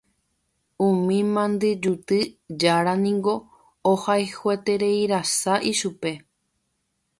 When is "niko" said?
3.03-3.33